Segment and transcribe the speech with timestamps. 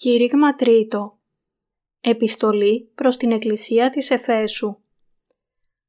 [0.00, 1.18] Κήρυγμα τρίτο
[2.00, 4.76] Επιστολή προς την Εκκλησία της Εφέσου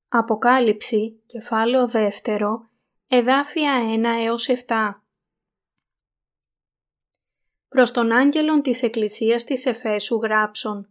[0.07, 2.70] Αποκάλυψη, κεφάλαιο δεύτερο,
[3.07, 4.55] εδάφια 1 έως 7
[7.68, 10.89] Προς τον άγγελον της Εκκλησίας της Εφέσου γράψον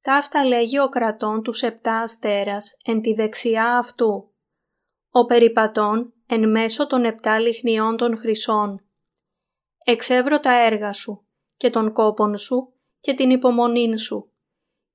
[0.00, 4.32] Ταύτα λέγει ο κρατών τους επτά αστέρας εν τη δεξιά αυτού.
[5.10, 8.88] Ο περιπατών εν μέσω των επτά λιχνιών των χρυσών.
[9.84, 11.27] Εξεύρω τα έργα σου
[11.58, 14.30] και τον κόπον σου και την υπομονήν σου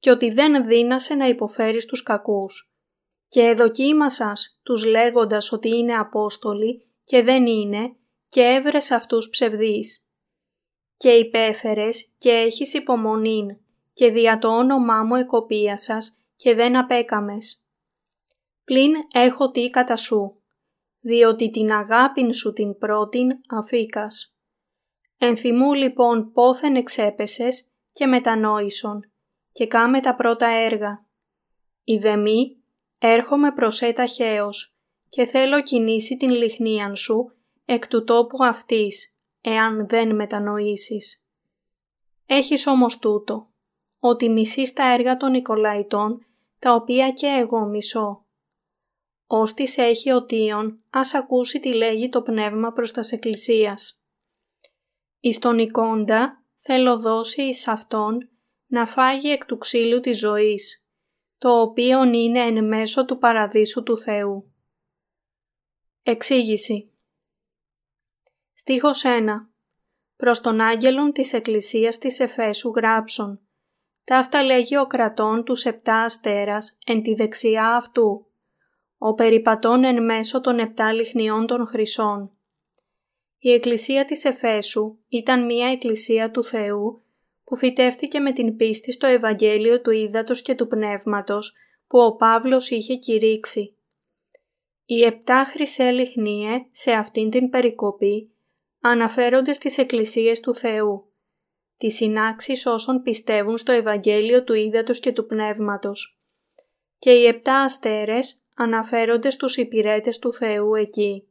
[0.04, 2.74] και ότι δεν δύνασε να υποφέρεις τους κακούς.
[3.28, 7.96] Και εδοκίμασας τους λέγοντας ότι είναι Απόστολοι και δεν είναι
[8.28, 10.08] και έβρες αυτούς ψευδείς.
[10.98, 13.58] Και υπέφερες και έχεις υπομονήν
[13.94, 17.64] και δια το όνομά μου εκοπίασας και δεν απέκαμες.
[18.64, 20.42] Πλην έχω τι κατά σου,
[21.00, 24.33] διότι την αγάπην σου την πρώτην αφήκας.
[25.26, 29.12] Ενθυμού λοιπόν πόθεν εξέπεσες και μετανόησον
[29.52, 31.06] και κάμε τα πρώτα έργα.
[31.84, 32.58] Ιδεμή
[32.98, 34.76] έρχομαι προς έτα χέος
[35.10, 41.24] και θέλω κινήσει την λιχνίαν σου εκ του τόπου αυτής, εάν δεν μετανοήσεις.
[42.26, 43.50] Έχεις όμως τούτο,
[44.00, 46.26] ότι μισείς τα έργα των Νικολαϊτών,
[46.60, 48.26] τα οποία και εγώ μισώ.
[49.28, 54.03] Όστις έχει οτίον, ας ακούσει τι λέγει το πνεύμα προς τας εκκλησίας.
[55.26, 58.30] Εις τον εικόντα θέλω δώσει εις αυτόν
[58.66, 60.86] να φάγει εκ του ξύλου της ζωής,
[61.38, 64.54] το οποίο είναι εν μέσω του παραδείσου του Θεού.
[66.04, 66.92] Εξήγηση
[68.54, 69.26] Στίχος 1
[70.16, 73.40] Προς τον άγγελον της Εκκλησίας της Εφέσου γράψον
[74.04, 78.26] Ταύτα λέγει ο κρατών του επτά αστέρας εν τη δεξιά αυτού,
[78.98, 82.33] ο περιπατών εν μέσω των επτά λιχνιών των χρυσών.
[83.46, 87.02] Η Εκκλησία της Εφέσου ήταν μία Εκκλησία του Θεού
[87.44, 91.54] που φυτεύτηκε με την πίστη στο Ευαγγέλιο του Ήδατος και του Πνεύματος
[91.88, 93.76] που ο Παύλος είχε κηρύξει.
[94.86, 98.32] Οι επτά χρυσέ λιχνίε σε αυτήν την περικοπή
[98.82, 101.12] αναφέρονται στις Εκκλησίες του Θεού,
[101.78, 106.20] τις συνάξεις όσων πιστεύουν στο Ευαγγέλιο του Ήδατος και του Πνεύματος.
[107.00, 111.28] Και οι επτά αστέρες αναφέρονται στους υπηρέτες του Θεού εκεί.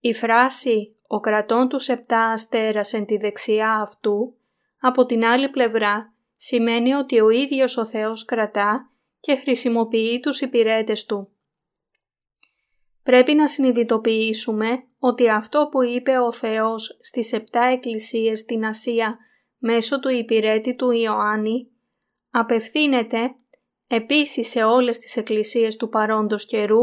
[0.00, 4.34] Η φράση «Ο κρατών τους επτά αστέρας εν τη δεξιά αυτού»
[4.80, 11.04] από την άλλη πλευρά σημαίνει ότι ο ίδιος ο Θεός κρατά και χρησιμοποιεί τους υπηρέτες
[11.04, 11.28] Του.
[13.02, 19.18] Πρέπει να συνειδητοποιήσουμε ότι αυτό που είπε ο Θεός στις επτά εκκλησίες στην Ασία
[19.58, 21.68] μέσω του υπηρέτη του Ιωάννη
[22.30, 23.34] απευθύνεται
[23.86, 26.82] επίσης σε όλες τις εκκλησίες του παρόντος καιρού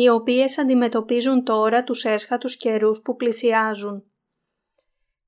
[0.00, 4.04] οι οποίες αντιμετωπίζουν τώρα τους έσχατους καιρούς που πλησιάζουν.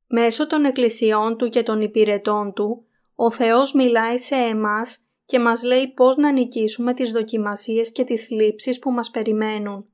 [0.06, 5.62] Μέσω των εκκλησιών Του και των υπηρετών Του, ο Θεός μιλάει σε εμάς και μας
[5.62, 9.88] λέει πώς να νικήσουμε τις δοκιμασίες και τις θλίψεις που μας περιμένουν.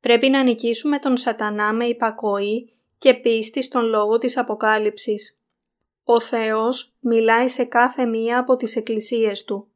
[0.00, 5.40] Πρέπει να νικήσουμε τον σατανά με υπακοή και πίστη στον λόγο της Αποκάλυψης.
[6.04, 9.68] Ο Θεός μιλάει σε κάθε μία από τις εκκλησίες Του.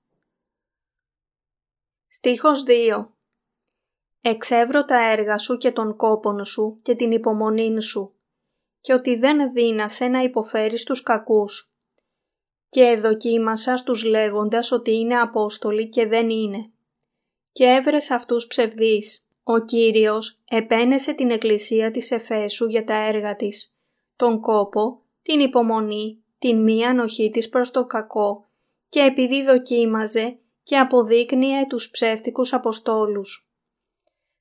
[2.06, 3.19] Στίχος 2
[4.20, 8.14] Εξεύρω τα έργα σου και τον κόπον σου και την υπομονήν σου
[8.81, 11.72] και ότι δεν δύνασε να υποφέρεις τους κακούς.
[12.69, 16.70] Και εδοκίμασα στους λέγοντας ότι είναι Απόστολοι και δεν είναι.
[17.53, 19.25] Και έβρες αυτούς ψευδείς.
[19.42, 23.75] Ο Κύριος επένεσε την εκκλησία της Εφέσου για τα έργα της,
[24.16, 28.47] τον κόπο, την υπομονή, την μία ανοχή της προς το κακό
[28.88, 33.50] και επειδή δοκίμαζε και αποδείκνυε τους ψεύτικους Αποστόλους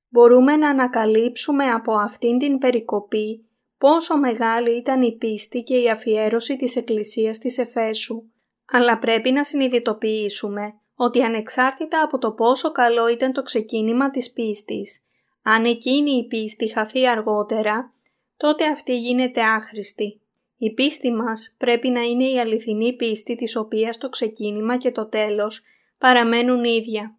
[0.09, 3.45] μπορούμε να ανακαλύψουμε από αυτήν την περικοπή
[3.77, 8.23] πόσο μεγάλη ήταν η πίστη και η αφιέρωση της Εκκλησίας της Εφέσου.
[8.71, 15.03] Αλλά πρέπει να συνειδητοποιήσουμε ότι ανεξάρτητα από το πόσο καλό ήταν το ξεκίνημα της πίστης,
[15.43, 17.93] αν εκείνη η πίστη χαθεί αργότερα,
[18.37, 20.21] τότε αυτή γίνεται άχρηστη.
[20.57, 25.05] Η πίστη μας πρέπει να είναι η αληθινή πίστη της οποίας το ξεκίνημα και το
[25.05, 25.61] τέλος
[25.97, 27.18] παραμένουν ίδια.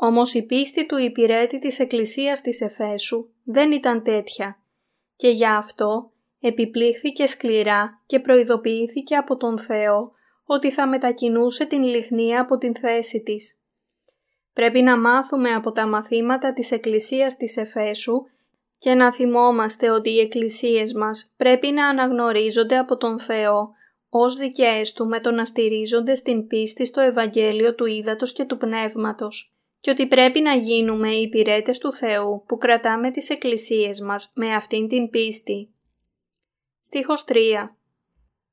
[0.00, 4.62] Όμως η πίστη του υπηρέτη της Εκκλησίας της Εφέσου δεν ήταν τέτοια
[5.16, 6.10] και γι' αυτό
[6.40, 10.12] επιπλήχθηκε σκληρά και προειδοποιήθηκε από τον Θεό
[10.44, 13.60] ότι θα μετακινούσε την λιχνία από την θέση της.
[14.52, 18.22] Πρέπει να μάθουμε από τα μαθήματα της Εκκλησίας της Εφέσου
[18.78, 23.70] και να θυμόμαστε ότι οι εκκλησίες μας πρέπει να αναγνωρίζονται από τον Θεό
[24.08, 28.56] ως δικές Του με το να στηρίζονται στην πίστη στο Ευαγγέλιο του Ήδατος και του
[28.56, 34.30] Πνεύματος και ότι πρέπει να γίνουμε οι υπηρέτες του Θεού που κρατάμε τις εκκλησίες μας
[34.34, 35.74] με αυτήν την πίστη.
[36.80, 37.76] Στίχος 3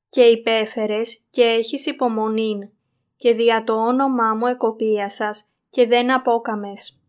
[0.08, 2.70] και υπέφερες και έχεις υπομονήν
[3.16, 7.00] και δια το όνομά μου εκοπίασας και δεν απόκαμες.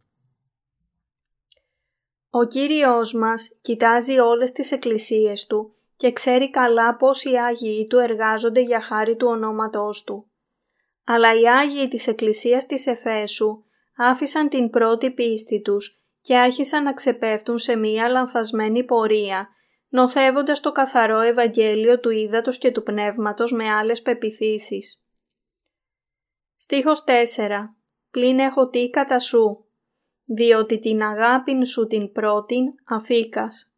[2.30, 7.98] Ο Κύριος μας κοιτάζει όλες τις εκκλησίες Του και ξέρει καλά πώς οι Άγιοι Του
[7.98, 10.28] εργάζονται για χάρη του ονόματός Του.
[11.04, 13.64] Αλλά οι Άγιοι της Εκκλησίας της Εφέσου
[13.98, 19.50] άφησαν την πρώτη πίστη τους και άρχισαν να ξεπέφτουν σε μία λανθασμένη πορεία,
[19.90, 25.06] νοθεύοντας το καθαρό Ευαγγέλιο του Ήδατος και του Πνεύματος με άλλες πεπιθήσεις.
[26.56, 27.76] Στίχος 4.
[28.12, 29.66] Πλην έχω τι κατά σου,
[30.26, 33.72] διότι την αγάπην σου την πρώτην αφήκας.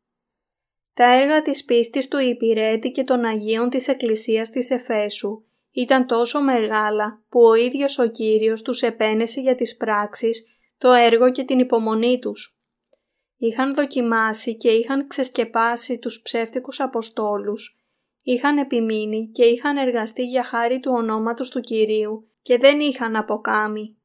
[0.94, 6.42] Τα έργα της πίστης του υπηρέτη και των Αγίων της Εκκλησίας της Εφέσου ήταν τόσο
[6.42, 10.46] μεγάλα που ο ίδιος ο Κύριος τους επένεσε για τις πράξεις,
[10.78, 12.60] το έργο και την υπομονή τους.
[13.38, 17.80] Είχαν δοκιμάσει και είχαν ξεσκεπάσει τους ψεύτικους Αποστόλους,
[18.22, 23.98] είχαν επιμείνει και είχαν εργαστεί για χάρη του ονόματος του Κυρίου και δεν είχαν αποκάμει.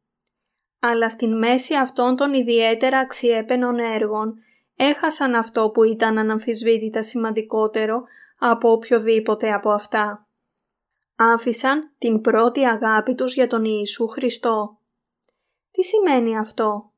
[0.80, 4.34] Αλλά στην μέση αυτών των ιδιαίτερα αξιέπαινων έργων
[4.76, 8.04] έχασαν αυτό που ήταν αναμφισβήτητα σημαντικότερο
[8.38, 10.23] από οποιοδήποτε από αυτά.
[11.16, 14.78] Άφησαν την πρώτη αγάπη τους για τον Ιησού Χριστό.
[15.70, 16.92] Τι σημαίνει αυτό;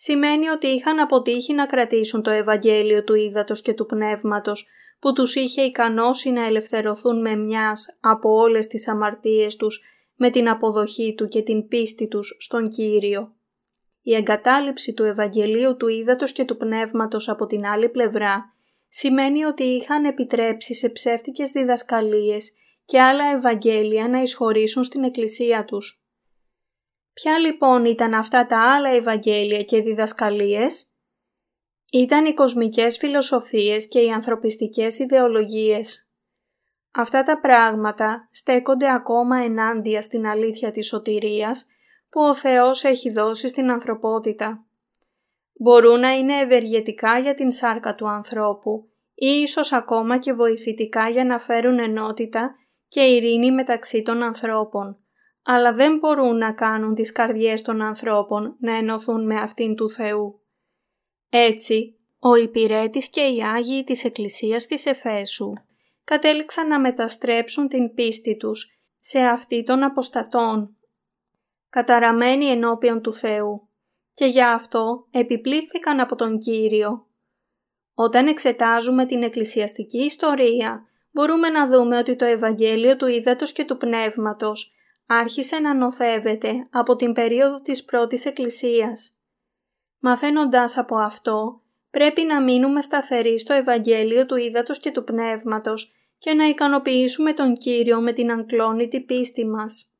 [0.00, 4.66] Σημαίνει ότι είχαν αποτύχει να κρατήσουν το Ευαγγέλιο του Ήδατος και του Πνεύματος
[4.98, 9.82] που τους είχε ικανώσει να ελευθερωθούν με μιας από όλες τις αμαρτίες τους
[10.16, 13.32] με την αποδοχή του και την πίστη τους στον Κύριο.
[14.02, 18.54] Η εγκατάλειψη του Ευαγγελίου του Ήδατος και του Πνεύματος από την άλλη πλευρά
[18.88, 22.52] σημαίνει ότι είχαν επιτρέψει σε ψεύτικες διδασκαλίες
[22.88, 26.02] και άλλα Ευαγγέλια να εισχωρήσουν στην Εκκλησία τους.
[27.12, 30.92] Ποια λοιπόν ήταν αυτά τα άλλα Ευαγγέλια και διδασκαλίες;
[31.92, 36.08] Ήταν οι κοσμικές φιλοσοφίες και οι ανθρωπιστικές ιδεολογίες.
[36.90, 41.66] Αυτά τα πράγματα στέκονται ακόμα ενάντια στην αλήθεια της σωτηρίας
[42.10, 44.66] που ο Θεός έχει δώσει στην ανθρωπότητα.
[45.52, 51.24] Μπορούν να είναι ευεργετικά για την σάρκα του ανθρώπου ή ίσως ακόμα και βοηθητικά για
[51.24, 52.56] να φέρουν ενότητα
[52.88, 54.98] και ειρήνη μεταξύ των ανθρώπων,
[55.42, 60.40] αλλά δεν μπορούν να κάνουν τις καρδιές των ανθρώπων να ενωθούν με αυτήν του Θεού.
[61.28, 65.52] Έτσι, ο υπηρέτης και οι Άγιοι της Εκκλησίας της Εφέσου
[66.04, 70.76] κατέληξαν να μεταστρέψουν την πίστη τους σε αυτή των αποστατών,
[71.68, 73.68] καταραμένοι ενώπιον του Θεού
[74.14, 77.06] και γι' αυτό επιπλήχθηκαν από τον Κύριο.
[77.94, 80.87] Όταν εξετάζουμε την εκκλησιαστική ιστορία,
[81.18, 84.72] μπορούμε να δούμε ότι το Ευαγγέλιο του Ήδατος και του Πνεύματος
[85.06, 89.16] άρχισε να νοθεύεται από την περίοδο της πρώτης Εκκλησίας.
[89.98, 96.34] Μαθαίνοντας από αυτό, πρέπει να μείνουμε σταθεροί στο Ευαγγέλιο του Ήδατος και του Πνεύματος και
[96.34, 99.92] να ικανοποιήσουμε τον Κύριο με την αγκλόνητη πίστη μας.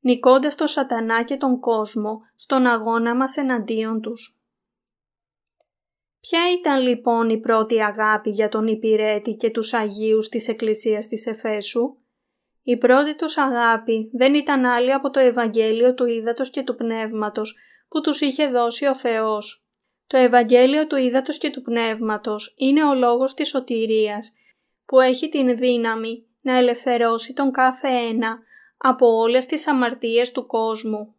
[0.00, 4.39] Νικώντας τον σατανά και τον κόσμο στον αγώνα μας εναντίον τους.
[6.20, 11.26] Ποια ήταν λοιπόν η πρώτη αγάπη για τον υπηρέτη και τους Αγίους της Εκκλησίας της
[11.26, 11.96] Εφέσου;
[12.62, 17.58] Η πρώτη τους αγάπη δεν ήταν άλλη από το Ευαγγέλιο του Ήδατος και του Πνεύματος
[17.88, 19.64] που τους είχε δώσει ο Θεός.
[20.06, 24.32] Το Ευαγγέλιο του Ήδατος και του Πνεύματος είναι ο λόγος της σωτηρίας
[24.86, 28.38] που έχει την δύναμη να ελευθερώσει τον κάθε ένα
[28.76, 31.14] από όλες τις αμαρτίες του κόσμου.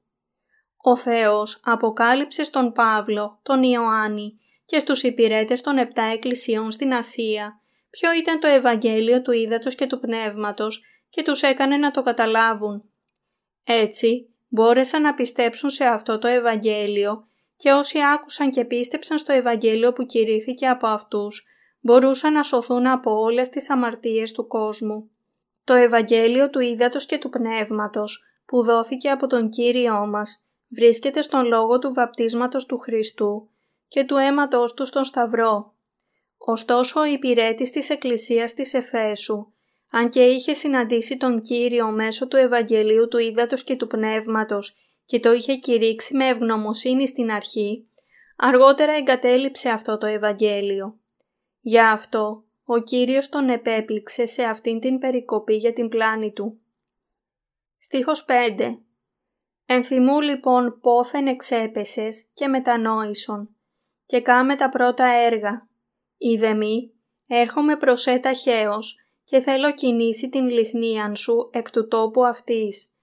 [0.77, 4.40] Ο Θεός αποκάλυψε στον Παύλο, τον Ιωάννη
[4.71, 7.59] και στους υπηρέτες των επτά εκκλησιών στην Ασία
[7.89, 12.83] ποιο ήταν το Ευαγγέλιο του Ήδατος και του Πνεύματος και τους έκανε να το καταλάβουν.
[13.63, 19.93] Έτσι, μπόρεσαν να πιστέψουν σε αυτό το Ευαγγέλιο και όσοι άκουσαν και πίστεψαν στο Ευαγγέλιο
[19.93, 21.45] που κηρύθηκε από αυτούς,
[21.79, 25.09] μπορούσαν να σωθούν από όλες τις αμαρτίες του κόσμου.
[25.63, 31.45] Το Ευαγγέλιο του Ήδατος και του Πνεύματος που δόθηκε από τον Κύριό μας βρίσκεται στον
[31.45, 33.50] λόγο του βαπτίσματος του Χριστού
[33.91, 35.73] και του αίματος του στον Σταυρό.
[36.37, 39.51] Ωστόσο ο υπηρέτης της Εκκλησίας της Εφέσου,
[39.91, 45.19] αν και είχε συναντήσει τον Κύριο μέσω του Ευαγγελίου του Ήδατος και του Πνεύματος και
[45.19, 47.87] το είχε κηρύξει με ευγνωμοσύνη στην αρχή,
[48.37, 50.99] αργότερα εγκατέλειψε αυτό το Ευαγγέλιο.
[51.59, 56.59] Γι' αυτό ο Κύριος τον επέπληξε σε αυτήν την περικοπή για την πλάνη του.
[57.77, 58.77] Στίχος 5
[59.65, 63.55] Ενθυμού λοιπόν πόθεν εξέπεσες και μετανόησον
[64.11, 65.69] και κάμε τα πρώτα έργα.
[66.17, 66.93] Είδε μη,
[67.27, 72.93] έρχομαι προς έτα χέος και θέλω κινήσει την λιχνίαν σου εκ του τόπου αυτής,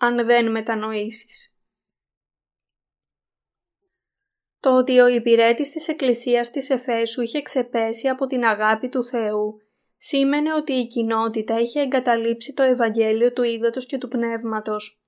[0.00, 1.58] αν δεν μετανοήσεις.
[4.60, 9.62] Το ότι ο υπηρέτης της Εκκλησίας της Εφέσου είχε ξεπέσει από την αγάπη του Θεού
[9.96, 15.02] σήμαινε ότι η κοινότητα είχε εγκαταλείψει το Ευαγγέλιο του Ήδατος και του Πνεύματος.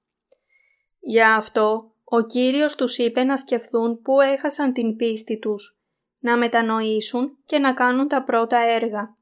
[0.99, 5.79] Γι' αυτό ο Κύριος τους είπε να σκεφτούν πού έχασαν την πίστη τους,
[6.19, 9.17] να μετανοήσουν και να κάνουν τα πρώτα έργα.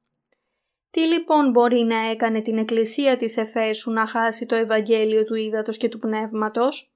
[0.90, 5.76] Τι λοιπόν μπορεί να έκανε την Εκκλησία της Εφέσου να χάσει το Ευαγγέλιο του Ήδατος
[5.76, 6.94] και του Πνεύματος;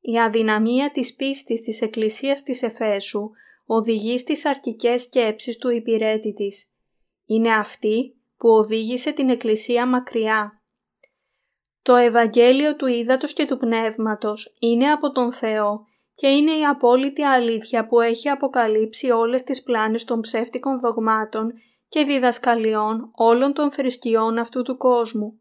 [0.00, 3.30] Η αδυναμία της πίστης της Εκκλησίας της Εφέσου
[3.66, 6.70] οδηγεί στις αρκικές σκέψεις του υπηρέτη της.
[7.26, 10.61] Είναι αυτή που οδήγησε την Εκκλησία μακριά.
[11.82, 17.22] Το Ευαγγέλιο του Ήδατος και του Πνεύματος είναι από τον Θεό και είναι η απόλυτη
[17.22, 21.52] αλήθεια που έχει αποκαλύψει όλες τις πλάνες των ψεύτικων δογμάτων
[21.88, 25.40] και διδασκαλιών όλων των θρησκειών αυτού του κόσμου.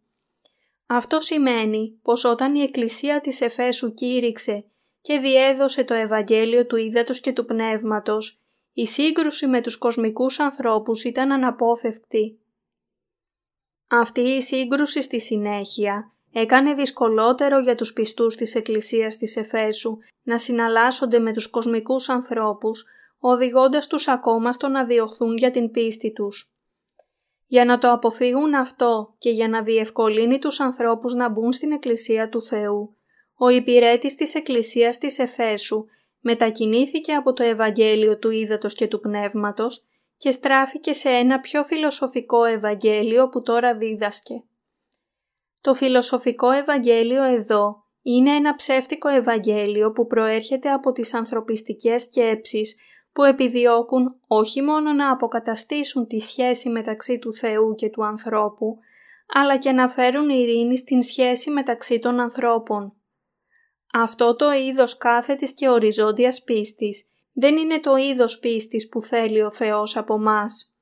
[0.88, 4.66] Αυτό σημαίνει πως όταν η Εκκλησία της Εφέσου κήρυξε
[5.02, 8.40] και διέδωσε το Ευαγγέλιο του Ήδατος και του Πνεύματος,
[8.74, 12.40] η σύγκρουση με τους κοσμικούς ανθρώπους ήταν αναπόφευκτη.
[13.88, 20.38] Αυτή η σύγκρουση στη συνέχεια έκανε δυσκολότερο για τους πιστούς της Εκκλησίας της Εφέσου να
[20.38, 22.86] συναλλάσσονται με τους κοσμικούς ανθρώπους,
[23.20, 26.56] οδηγώντας τους ακόμα στο να διωχθούν για την πίστη τους.
[27.48, 32.30] Για να το αποφύγουν αυτό και για να διευκολύνει τους ανθρώπους να μπουν στην Εκκλησία
[32.30, 32.96] του Θεού,
[33.36, 35.86] ο υπηρέτης της Εκκλησίας της Εφέσου
[36.20, 39.86] μετακινήθηκε από το Ευαγγέλιο του Ήδατος και του Πνεύματος
[40.18, 44.44] και στράφηκε σε ένα πιο φιλοσοφικό Ευαγγέλιο που τώρα δίδασκε.
[45.62, 52.76] Το φιλοσοφικό Ευαγγέλιο εδώ είναι ένα ψεύτικο Ευαγγέλιο που προέρχεται από τις ανθρωπιστικές σκέψεις
[53.14, 58.78] που επιδιώκουν όχι μόνο να αποκαταστήσουν τη σχέση μεταξύ του Θεού και του ανθρώπου,
[59.28, 62.94] αλλά και να φέρουν ειρήνη στην σχέση μεταξύ των ανθρώπων.
[63.94, 69.52] Αυτό το είδος κάθετης και οριζόντιας πίστης δεν είναι το είδος πίστης που θέλει ο
[69.52, 70.74] Θεός από μας.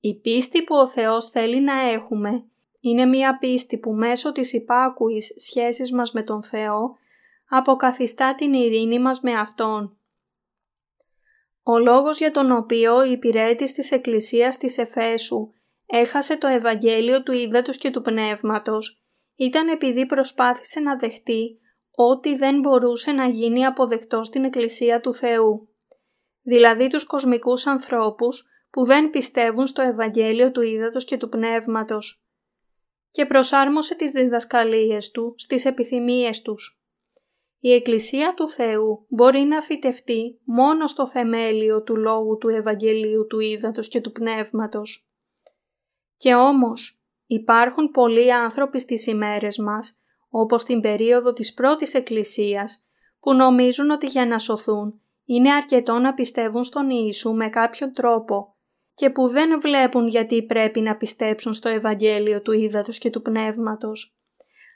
[0.00, 2.44] Η πίστη που ο Θεός θέλει να έχουμε
[2.80, 6.96] είναι μια πίστη που μέσω της υπάκουης σχέσης μας με τον Θεό
[7.48, 9.98] αποκαθιστά την ειρήνη μας με Αυτόν.
[11.62, 15.52] Ο λόγος για τον οποίο η υπηρέτης της Εκκλησίας της Εφέσου
[15.86, 19.02] έχασε το Ευαγγέλιο του Ήδατος και του Πνεύματος
[19.36, 21.58] ήταν επειδή προσπάθησε να δεχτεί
[21.90, 25.68] ότι δεν μπορούσε να γίνει αποδεκτό στην Εκκλησία του Θεού.
[26.42, 32.27] Δηλαδή τους κοσμικούς ανθρώπους που δεν πιστεύουν στο Ευαγγέλιο του Ήδατος και του Πνεύματος
[33.10, 36.82] και προσάρμοσε τις διδασκαλίες του στις επιθυμίες τους.
[37.60, 43.40] Η Εκκλησία του Θεού μπορεί να φυτευτεί μόνο στο θεμέλιο του λόγου του Ευαγγελίου του
[43.40, 45.08] Ήδατος και του Πνεύματος.
[46.16, 49.98] Και όμως υπάρχουν πολλοί άνθρωποι στις ημέρες μας,
[50.28, 52.86] όπως την περίοδο της πρώτης Εκκλησίας,
[53.20, 58.56] που νομίζουν ότι για να σωθούν είναι αρκετό να πιστεύουν στον Ιησού με κάποιον τρόπο
[58.98, 64.16] και που δεν βλέπουν γιατί πρέπει να πιστέψουν στο Ευαγγέλιο του Ήδατος και του Πνεύματος.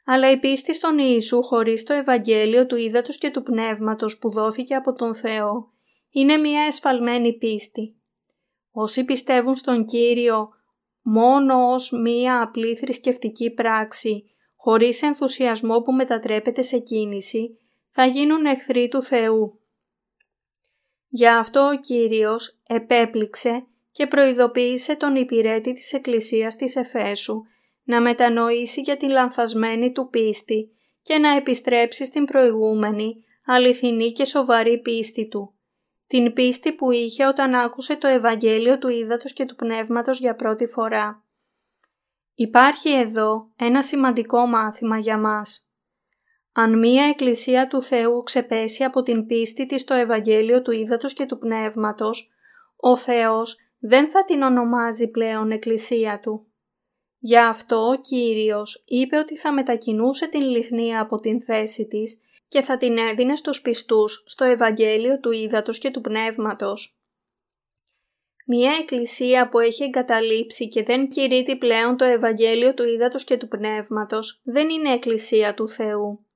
[0.04, 4.74] Αλλά η πίστη στον Ιησού χωρίς το Ευαγγέλιο του Ήδατος και του Πνεύματος που δόθηκε
[4.74, 5.72] από τον Θεό
[6.10, 7.96] είναι μια εσφαλμένη πίστη.
[8.70, 10.48] Όσοι πιστεύουν στον Κύριο
[11.02, 14.24] μόνο ως μία απλή θρησκευτική πράξη,
[14.56, 17.58] χωρίς ενθουσιασμό που μετατρέπεται σε κίνηση,
[17.90, 19.60] θα γίνουν εχθροί του Θεού.
[21.08, 27.42] Γι' αυτό ο Κύριος επέπληξε και προειδοποίησε τον υπηρέτη της Εκκλησίας της Εφέσου
[27.84, 30.70] να μετανοήσει για την λανθασμένη του πίστη
[31.02, 35.54] και να επιστρέψει στην προηγούμενη, αληθινή και σοβαρή πίστη του.
[36.06, 40.66] Την πίστη που είχε όταν άκουσε το Ευαγγέλιο του Ήδατος και του Πνεύματος για πρώτη
[40.66, 41.24] φορά.
[42.34, 45.66] Υπάρχει εδώ ένα σημαντικό μάθημα για μας.
[46.52, 51.26] Αν μία εκκλησία του Θεού ξεπέσει από την πίστη της στο Ευαγγέλιο του Ήδατος και
[51.26, 52.30] του Πνεύματος,
[52.76, 56.46] ο Θεός δεν θα την ονομάζει πλέον εκκλησία του.
[57.18, 62.60] Γι' αυτό ο Κύριος είπε ότι θα μετακινούσε την λιχνία από την θέση της και
[62.60, 66.96] θα την έδινε στους πιστούς στο Ευαγγέλιο του Ήδατος και του Πνεύματος.
[68.46, 73.48] Μια εκκλησία που έχει εγκαταλείψει και δεν κηρύττει πλέον το Ευαγγέλιο του Ήδατος και του
[73.48, 76.26] Πνεύματος δεν είναι εκκλησία του Θεού.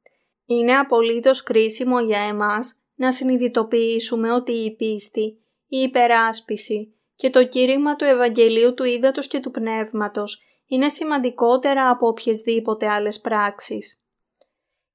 [0.46, 5.38] Είναι απολύτως κρίσιμο για εμάς να συνειδητοποιήσουμε ότι η πίστη,
[5.68, 12.08] η υπεράσπιση και το κήρυγμα του Ευαγγελίου του Ήδατος και του Πνεύματος είναι σημαντικότερα από
[12.08, 14.00] οποιασδήποτε άλλες πράξεις.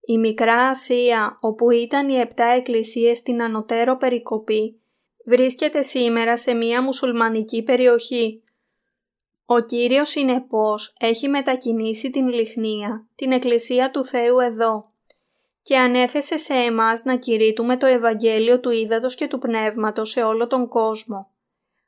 [0.02, 4.82] Η Μικρά Ασία, όπου ήταν οι επτά εκκλησίες στην ανωτέρω περικοπή,
[5.26, 8.44] βρίσκεται σήμερα σε μια μουσουλμανική περιοχή.
[9.46, 14.92] Ο Κύριος συνεπώς έχει μετακινήσει την λιχνία, την Εκκλησία του Θεού εδώ
[15.62, 20.48] και ανέθεσε σε εμάς να κηρύττουμε το Ευαγγέλιο του Ήδατος και του Πνεύματος σε όλο
[20.48, 21.31] τον κόσμο.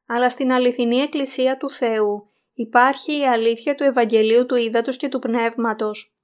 [0.08, 5.20] Αλλά στην αληθινή Εκκλησία του Θεού υπάρχει η αλήθεια του Ευαγγελίου του Ήδατος και του
[5.20, 6.16] Πνεύματος.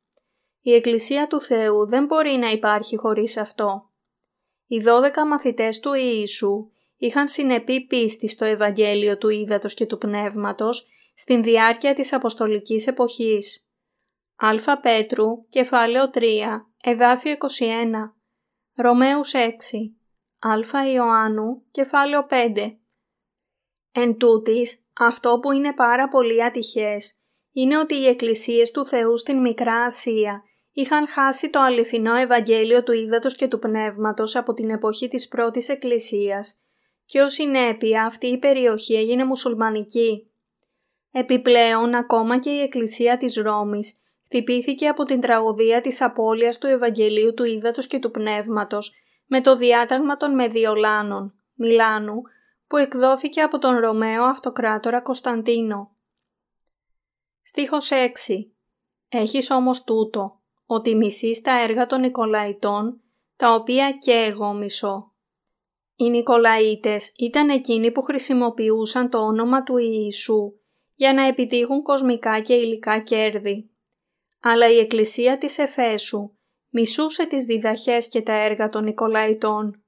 [0.62, 3.90] Η Εκκλησία του Θεού δεν μπορεί να υπάρχει χωρίς αυτό.
[4.68, 10.88] Οι δώδεκα μαθητές του Ιησού είχαν συνεπή πίστη στο Ευαγγέλιο του Ήδατος και του Πνεύματος
[11.16, 13.66] στην διάρκεια της Αποστολικής εποχής.
[14.36, 16.22] Α Πέτρου, κεφάλαιο 3,
[16.84, 18.16] εδάφιο 21.
[18.76, 19.40] Ρωμαίους 6.
[20.40, 22.78] Α Ιωάννου, κεφάλαιο 5.
[23.92, 27.14] Εν τούτης, αυτό που είναι πάρα πολύ ατυχές
[27.52, 32.92] είναι ότι οι εκκλησίες του Θεού στην Μικρά Ασία είχαν χάσει το αληθινό Ευαγγέλιο του
[32.92, 36.62] Ήδατος και του Πνεύματος από την εποχή της πρώτης Εκκλησίας
[37.06, 40.32] και ως συνέπεια αυτή η περιοχή έγινε μουσουλμανική.
[41.12, 47.34] Επιπλέον, ακόμα και η Εκκλησία της Ρώμης χτυπήθηκε από την τραγωδία της απώλειας του Ευαγγελίου
[47.34, 48.94] του Ήδατος και του Πνεύματος
[49.26, 52.22] με το διάταγμα των Μεδιολάνων, Μιλάνου,
[52.70, 55.96] που εκδόθηκε από τον Ρωμαίο Αυτοκράτορα Κωνσταντίνο.
[57.42, 57.98] Στίχος 6
[59.10, 63.02] Έχεις όμως τούτο, ότι μισείς τα έργα των Νικολαϊτών,
[63.36, 65.14] τα οποία και εγώ μισώ.
[65.96, 70.54] Οι Νικολαίτες ήταν εκείνοι που χρησιμοποιούσαν το όνομα του Ιησού
[70.96, 73.70] για να επιτύχουν κοσμικά και υλικά κέρδη.
[74.40, 76.32] Αλλά η Εκκλησία της Εφέσου
[76.70, 79.84] μισούσε τις διδαχές και τα έργα των Νικολαϊτών.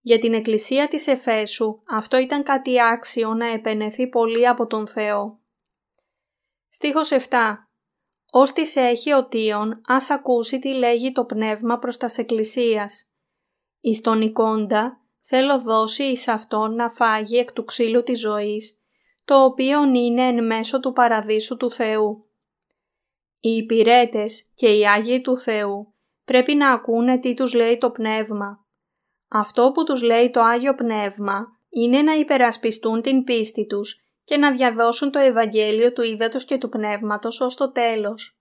[0.00, 5.40] Για την Εκκλησία της Εφέσου αυτό ήταν κάτι άξιο να επενεθεί πολύ από τον Θεό.
[6.68, 7.68] Στίχος 7
[8.30, 13.10] «Ως της έχει ο Τίον, ας ακούσει τι λέγει το πνεύμα προς τας Εκκλησίας.
[13.80, 18.80] Εις τον εικόντα θέλω δώσει εις αυτόν να φάγει εκ του ξύλου της ζωής,
[19.24, 22.24] το οποίο είναι εν μέσω του παραδείσου του Θεού.
[23.40, 28.59] Οι υπηρέτες και οι Άγιοι του Θεού πρέπει να ακούνε τι τους λέει το Πνεύμα.
[29.32, 34.52] Αυτό που τους λέει το Άγιο Πνεύμα είναι να υπερασπιστούν την πίστη τους και να
[34.52, 38.38] διαδώσουν το Ευαγγέλιο του Ήδατος και του Πνεύματος ως το τέλος.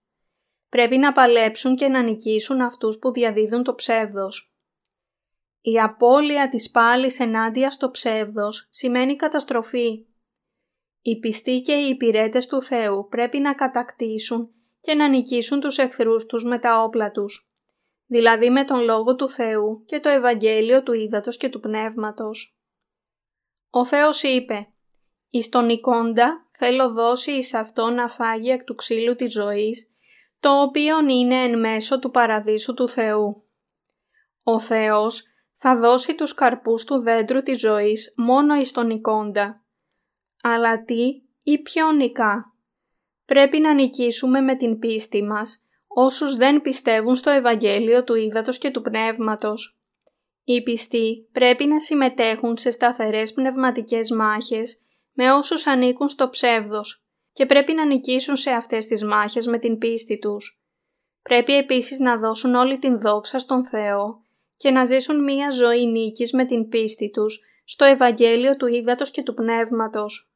[0.70, 4.54] Πρέπει να παλέψουν και να νικήσουν αυτούς που διαδίδουν το ψεύδος.
[5.62, 10.06] Η απώλεια της πάλης ενάντια στο ψεύδος σημαίνει καταστροφή.
[11.02, 14.50] Οι πιστοί και οι υπηρέτες του Θεού πρέπει να κατακτήσουν
[14.82, 17.49] και να νικήσουν τους εχθρούς τους με τα όπλα τους,
[18.10, 22.58] δηλαδή με τον Λόγο του Θεού και το Ευαγγέλιο του Ήδατος και του Πνεύματος.
[23.70, 24.68] Ο Θεός είπε
[25.30, 29.96] «Εις τον εικόντα θέλω δώσει εις αυτό να φάγει εκ του ξύλου της ζωής,
[30.40, 33.44] το οποίο είναι εν μέσω του παραδείσου του Θεού».
[34.44, 35.24] Ο Θεός
[35.56, 39.64] θα δώσει τους καρπούς του δέντρου της ζωής μόνο εις τον εικόντα.
[40.44, 41.62] Αλλά τι ή
[41.96, 42.54] νικά.
[43.26, 45.64] Πρέπει να νικήσουμε με την πίστη μας
[46.02, 49.80] όσους δεν πιστεύουν στο Ευαγγέλιο του Ήδατος και του Πνεύματος.
[50.44, 54.82] Οι πιστοί πρέπει να συμμετέχουν σε σταθερές πνευματικές μάχες
[55.14, 59.78] με όσους ανήκουν στο ψεύδος και πρέπει να νικήσουν σε αυτές τις μάχες με την
[59.78, 60.62] πίστη τους.
[61.22, 64.22] Πρέπει επίσης να δώσουν όλη την δόξα στον Θεό
[64.58, 69.24] και να ζήσουν μία ζωή νίκης με την πίστη τους στο Ευαγγέλιο του Ήδατος και
[69.24, 70.29] του Πνεύματος.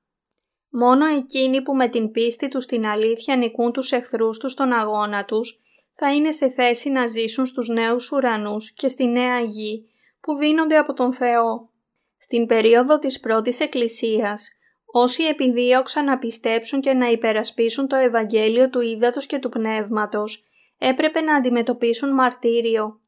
[0.76, 5.26] Μόνο εκείνοι που με την πίστη τους στην αλήθεια νικούν τους εχθρούς τους στον αγώνα
[5.26, 5.62] τους,
[5.96, 9.90] θα είναι σε θέση να ζήσουν στους νέους ουρανούς και στη νέα γη
[10.22, 11.70] που δίνονται από τον Θεό.
[12.18, 14.50] Στην περίοδο της πρώτης εκκλησίας,
[14.86, 20.46] όσοι επιδίωξαν να πιστέψουν και να υπερασπίσουν το Ευαγγέλιο του Ήδατος και του Πνεύματος,
[20.78, 23.00] έπρεπε να αντιμετωπίσουν μαρτύριο.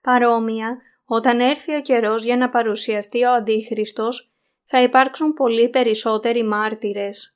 [0.00, 4.33] Παρόμοια, όταν έρθει ο καιρός για να παρουσιαστεί ο Αντίχριστος,
[4.64, 7.33] θα υπάρξουν πολύ περισσότεροι μάρτυρες.